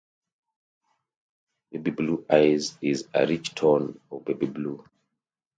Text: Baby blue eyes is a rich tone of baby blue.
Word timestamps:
Baby 1.71 1.91
blue 1.91 2.25
eyes 2.27 2.75
is 2.81 3.07
a 3.13 3.27
rich 3.27 3.53
tone 3.53 3.99
of 4.09 4.25
baby 4.25 4.47
blue. 4.47 4.83